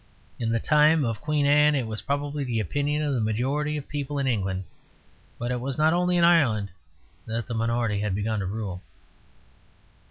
In 0.39 0.51
the 0.51 0.59
time 0.59 1.05
of 1.05 1.21
Queen 1.21 1.45
Anne 1.45 1.75
it 1.75 1.85
was 1.85 2.01
probably 2.01 2.43
the 2.43 2.59
opinion 2.59 3.03
of 3.03 3.13
the 3.13 3.21
majority 3.21 3.77
of 3.77 3.87
people 3.87 4.17
in 4.17 4.25
England. 4.25 4.63
But 5.37 5.51
it 5.51 5.61
was 5.61 5.77
not 5.77 5.93
only 5.93 6.17
in 6.17 6.23
Ireland 6.23 6.71
that 7.27 7.45
the 7.45 7.53
minority 7.53 7.99
had 7.99 8.15
begun 8.15 8.39
to 8.39 8.47
rule. 8.47 8.81